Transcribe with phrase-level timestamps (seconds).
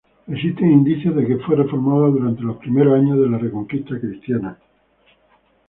[0.27, 4.57] Existen indicios de que fue reformada durante los primeros años de la Reconquista cristiana.